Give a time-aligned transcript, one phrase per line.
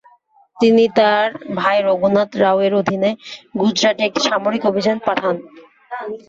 [0.57, 1.27] তিনি তার
[1.57, 3.11] ভাই রঘুনাথ রাও-এর অধীনে
[3.59, 5.35] গুজরাটে একটি সামরিক অভিযান পাঠান।